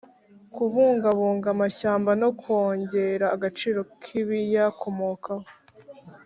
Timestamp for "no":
2.21-2.29